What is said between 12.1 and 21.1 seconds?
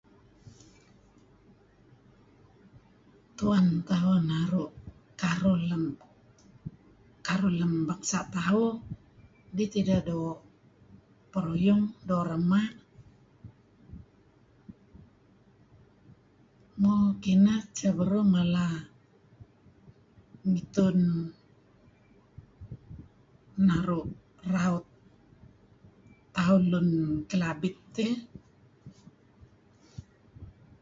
perema'. Mo kineh. Edteh beruh mala ayu' ngitun